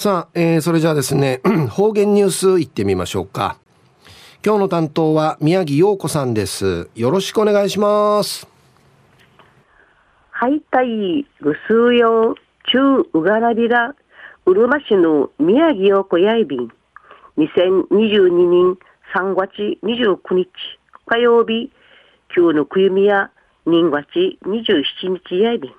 [0.00, 3.58] さあ、えー、それじゃあですね、 方言ニュースいってみましょうか。
[4.42, 6.88] 今日の担当は宮城陽子さんです。
[6.94, 8.48] よろしくお願いします。
[10.30, 12.34] はい、たい、ぐすうよ、
[12.72, 13.94] 中ううがらびら、
[14.46, 16.72] うるま市の宮城陽子やいびん。
[17.36, 18.78] 2022年
[19.14, 20.48] 3月29日
[21.04, 21.70] 火曜日、
[22.34, 23.30] 旧のくゆみや
[23.66, 25.74] 人月27日やいびん。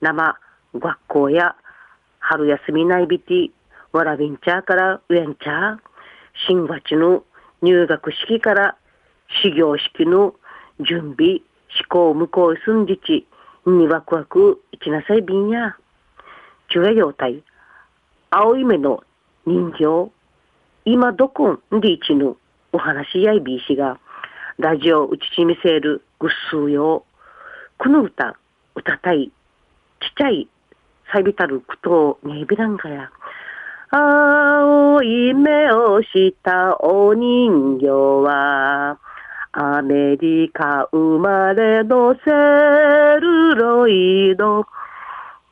[0.00, 0.38] 生、
[0.78, 1.56] 学校や
[2.26, 3.50] 春休みないびて、
[3.92, 5.78] わらびんちゃからうやんちゃ、
[6.48, 7.22] 新月の
[7.60, 8.76] 入学式から
[9.42, 10.34] 始業式の
[10.80, 11.42] 準備、
[11.78, 13.26] 思考向こうすんじち、
[13.66, 15.76] にワクワク、いちなさいびんや。
[16.70, 17.42] 中夜用体、
[18.30, 19.02] 青い目の
[19.46, 20.10] 人形、
[20.86, 22.36] 今どこんでいちぬ
[22.72, 23.98] お話やいびいしが、
[24.58, 27.04] ラジオ打ちちみせるぐっすうよ。
[27.76, 28.38] この歌、
[28.74, 29.30] 歌たい、
[30.00, 30.48] ちっちゃい、
[31.22, 33.10] びたることをねびらんがや。
[33.90, 38.98] 青い目をしたお人形は、
[39.52, 42.30] アメリカ生まれのセ
[43.20, 44.66] ルロイド。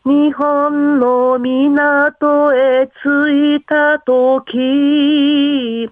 [0.04, 5.84] 日本の港へ着いたとき、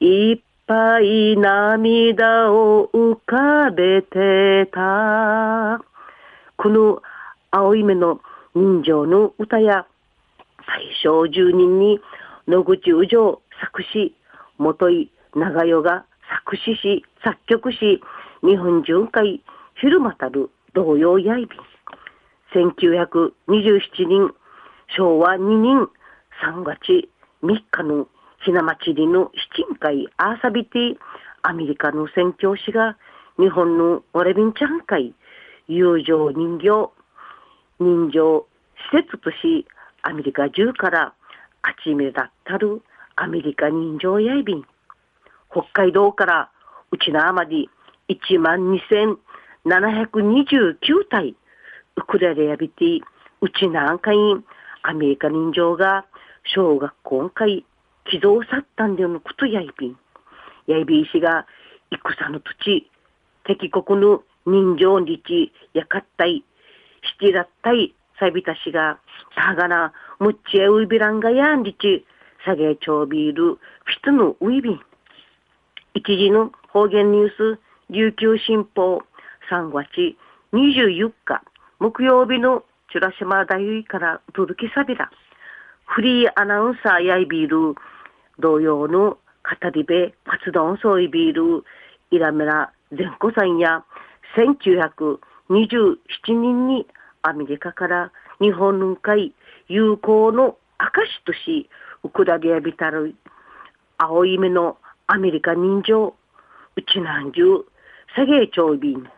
[0.00, 5.84] いっぱい涙を浮かべてた。
[6.56, 7.02] この
[7.50, 8.18] 青い目の
[8.54, 9.86] 人情の歌や、
[10.66, 12.00] 大正十人に
[12.46, 14.14] 野口宇城作詞、
[14.58, 16.04] 元井長代が
[16.44, 18.02] 作詞し、作曲し、
[18.42, 19.42] 日本巡回、
[19.80, 21.60] 昼間たる童謡やいびん。
[22.54, 24.34] 1927年、
[24.96, 25.88] 昭和2年
[26.44, 27.08] 3月
[27.42, 28.06] 3日の
[28.44, 30.96] ひな祭りの七人会アーサビティ、
[31.42, 32.98] アメリカの宣教師が
[33.38, 35.14] 日本のオレビンちゃん会、
[35.68, 36.90] 友情人形、
[37.82, 38.46] 人情
[38.92, 39.66] 施設とし、
[40.02, 41.12] アメリカ中から
[41.62, 42.82] 勝ち目だったる
[43.16, 44.64] アメリカ人情やいびん。
[45.50, 46.50] 北海道から
[46.90, 47.66] うちなまで
[48.08, 48.58] 1万
[49.64, 51.36] 2729体
[51.96, 53.00] ウクレレやびて
[53.40, 54.16] うちなんかい
[54.82, 56.06] アメリカ人情が
[56.54, 57.64] 小学校会
[58.10, 59.96] 寄贈さったんでのことやいびん。
[60.66, 61.46] やいびいしが
[61.90, 62.90] 戦の土地
[63.44, 66.44] 敵国の人情日やかったい
[67.22, 68.98] しテらったいさびたしが
[69.36, 72.04] たがなむっちえういびらんがやんりち
[72.44, 74.80] さげちょうびるフィツのういびん。
[75.94, 77.60] 一時の方言ニュース、
[77.90, 79.02] 琉球新報
[79.50, 80.16] 3月
[80.52, 81.42] 24日、
[81.78, 85.10] 木曜日のチュラシマ大尉から届きさびら。
[85.86, 87.76] フリーアナウンサーやいビール、
[88.40, 89.18] 同様の語
[89.74, 91.64] り部、活動そういビール、
[92.10, 93.84] イラメラ善子さんや
[94.36, 95.96] 1927
[96.28, 96.86] 人に
[97.22, 99.32] アメリカから日本の会
[99.68, 101.70] 友好の証とし、
[102.02, 103.14] ウクラリアビタル
[103.96, 106.14] 青い目のアメリカ人情、
[106.76, 107.64] うちなんじゅう、
[108.16, 109.08] 下げちょいびん。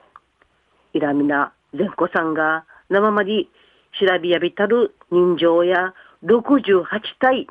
[0.92, 3.50] いらみな、善子さんが生まり
[3.98, 5.94] 調べやびたる人情や
[6.24, 6.84] 68
[7.18, 7.46] 体、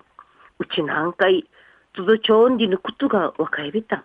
[0.60, 1.50] うち何回、
[1.96, 4.04] つどちょんりのことがわかえびた。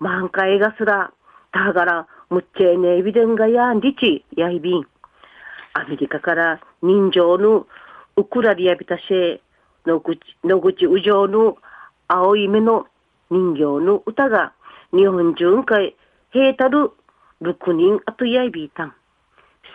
[0.00, 1.12] 満開がすら、
[1.52, 4.86] たがら、むっちゃねえびでんがやんりち、やいびん。
[5.74, 7.66] アメリカから人情の
[8.16, 9.40] ウクラリアビタシェ、
[9.84, 11.58] 野口、野口うじょうの
[12.08, 12.86] 青い目の
[13.30, 14.54] 人形の歌が
[14.94, 15.94] 日本中海
[16.30, 16.92] 平たる
[17.42, 18.94] 6人あとやいびいたん。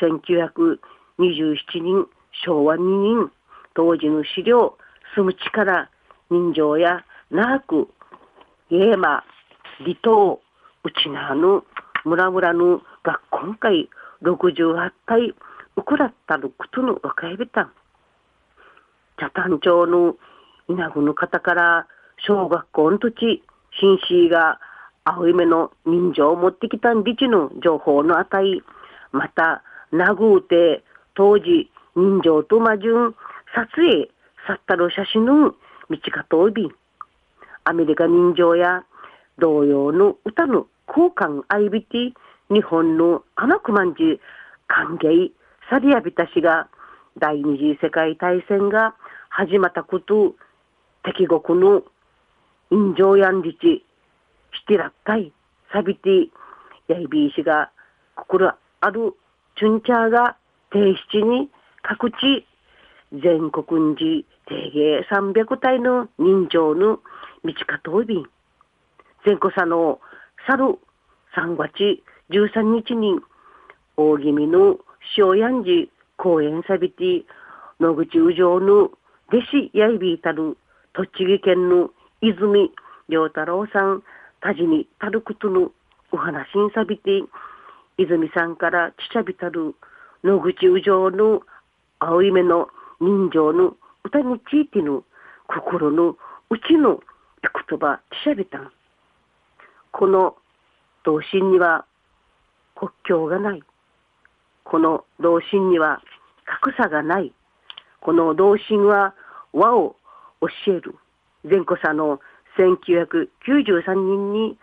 [0.01, 0.79] 1927
[1.83, 2.07] 年
[2.43, 3.31] 昭和2年
[3.75, 4.79] 当時の資料
[5.15, 5.91] 住む力
[6.31, 7.87] 人情や長く
[8.71, 9.23] ゲーマ
[9.77, 10.41] 離島
[10.83, 11.61] うちなぬ
[12.07, 13.89] 村々の学校会
[14.23, 15.35] 68回
[15.75, 17.71] ウクラッタルクトの若いびたん。
[19.19, 20.15] 茶炭町の
[20.69, 21.87] 稲子の方から
[22.25, 23.43] 小学校の時、
[23.79, 24.59] 新市が
[25.03, 28.61] 青い目の人情を持ってきたんりちの情報のあたい、
[29.11, 33.15] また、なぐうて、当時、人情と魔順、
[33.53, 34.09] 撮影、
[34.47, 35.51] さったる写真の
[35.89, 36.71] 道かとおび、
[37.65, 38.83] アメリカ人情や
[39.39, 42.13] 同様の歌の交換相びて、
[42.49, 44.19] 日本の甘くまんじ、
[44.67, 45.31] 歓迎、
[45.69, 46.69] サリアビタ氏が、
[47.19, 48.95] 第二次世界大戦が
[49.29, 50.35] 始まったこと、
[51.03, 51.83] 敵国の
[52.69, 53.85] 陰情やんじち、
[54.53, 55.31] してらっかい、
[55.71, 56.31] サビテて、
[56.87, 57.71] やいびいしが、
[58.15, 59.13] 心ある、
[59.57, 60.37] チュンチャーが、
[60.71, 61.49] 定七に、
[61.81, 62.45] 各地、
[63.13, 66.99] 全国んじ、定芸300体の人情の
[67.43, 68.25] 道かといびん。
[69.25, 69.99] 全国さの
[70.47, 70.79] 去る
[71.35, 73.19] 3月13日に
[73.97, 74.77] 大気味の
[75.17, 77.25] 塩やんじ公園さびて
[77.81, 78.91] 野口宇城の弟
[79.51, 80.55] 子やいびたる
[80.93, 81.89] 栃木県の
[82.21, 82.71] 泉
[83.09, 84.03] 良太郎さん
[84.39, 85.69] たじにたることの
[86.13, 87.23] お話にさびて
[87.97, 89.75] 泉さんからちちゃびたる
[90.23, 91.41] 野口宇上の
[91.99, 92.69] 青い目の
[93.01, 95.03] 人情の歌についての
[95.47, 96.15] 心の
[96.49, 97.01] 内の
[97.43, 98.71] 言葉ちしゃびたん。
[99.91, 100.35] この
[101.03, 101.85] 同心には
[102.75, 103.63] 国境がない。
[104.63, 106.01] この同心には
[106.45, 107.33] 格差がない。
[108.01, 109.13] この同心は
[109.53, 109.95] 和を
[110.41, 110.95] 教える。
[111.43, 112.19] 前後差の
[112.57, 114.57] 1993年に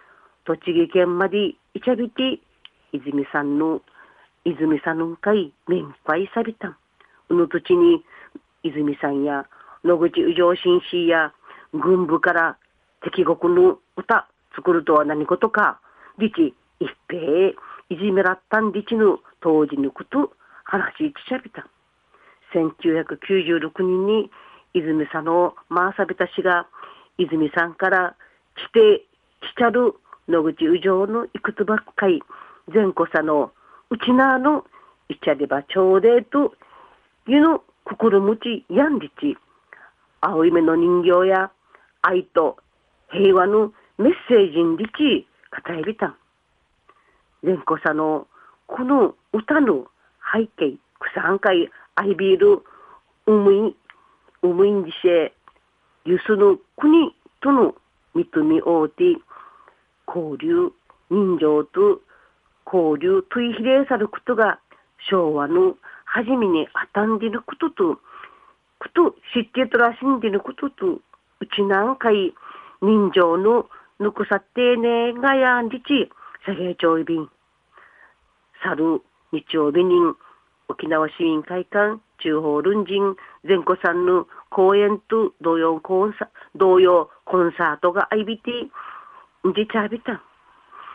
[0.44, 2.38] 栃木県までいちゃびて
[2.92, 3.80] 泉さんの
[4.44, 6.76] 泉さんの会面会さびたん。
[7.30, 8.04] うぬ土地に
[8.62, 9.46] 泉さんや
[9.84, 11.32] 野口宇上紳士や
[11.72, 12.56] 軍部から
[13.02, 15.80] 敵国の歌作るとは何事か、
[16.18, 17.50] 理ち一平
[17.90, 20.32] いじめらったんりちの当時のこと
[20.64, 21.66] 話しちゃびた。
[22.54, 24.30] 1996年に
[24.74, 26.66] 泉さんのマーサビタ氏が
[27.18, 28.16] 泉さんから
[28.74, 29.04] 指定
[29.46, 29.94] しちゃる
[30.28, 32.22] 野口宇上のいくつばっかり。
[32.72, 33.52] 前後さの
[33.90, 34.64] うちなの
[35.08, 36.54] いちゃりばちょうでと
[37.28, 39.36] いうの心持ちやんりち。
[40.22, 41.50] 青い目の人形や
[42.00, 42.56] 愛と
[43.10, 45.26] 平和のメッセージにりち
[45.66, 46.16] 語りびたん。
[47.44, 48.26] 前後さんの
[48.66, 49.86] この歌の
[50.32, 52.62] 背景、草んかいアイビール、
[53.26, 53.76] うむい、
[54.42, 55.32] うむいんじせ、
[56.04, 57.74] ゆすの国との
[58.16, 59.04] 認めおうて、
[60.08, 60.72] 交流、
[61.10, 62.00] 人情と
[62.66, 64.58] 交流といひれさることが
[65.08, 68.00] 昭和の初めにあたんでることと、
[68.80, 71.00] こと知ってとらしんでることと、う
[71.54, 72.34] ちなんかい
[72.82, 73.66] 人情の
[74.04, 76.12] ぬくさってねがやんりち、
[76.44, 77.26] さげちょいびん。
[78.62, 79.00] 去る
[79.32, 79.94] 日曜日に
[80.68, 83.16] 沖縄市民会館中央ル人
[83.48, 88.50] 全子さんの公演と同様コンサ同様コンサートがあいびて
[89.56, 90.22] じちゃびた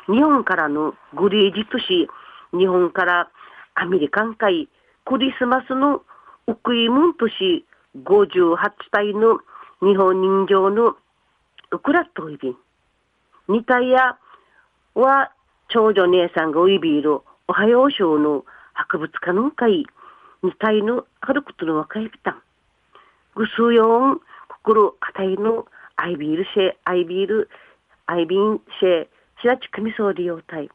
[0.05, 2.07] 日本からのグリージ都市
[2.55, 3.31] 日本から
[3.73, 4.69] アメリカン会
[5.05, 6.03] クリスマスの
[6.45, 7.65] ウクイムン都市
[7.97, 8.55] 58
[8.91, 9.39] 体の
[9.81, 10.95] 日本人形の
[11.71, 12.68] ウクラットイビン。
[13.49, 14.15] 二体や
[14.93, 15.31] は
[15.69, 17.13] 長女姉さんがウイビール
[17.47, 19.87] おはよう賞の博物館の会、
[20.43, 22.41] 二体のあることの若いびたん。
[23.35, 24.21] ぐすうよん、
[24.63, 25.65] 心あたいの
[25.95, 27.49] アイビールシェ、アイビール、
[28.05, 29.07] アイビンシェ、
[29.41, 30.69] しらちくみそうりようたい。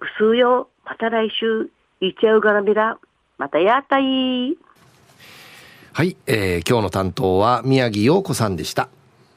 [0.00, 2.98] ぐすうよ、また来週、いちゃうがらびら、
[3.38, 4.56] またやったい。
[5.92, 8.88] はい、えー、今日の担当は宮城陽子さんでした。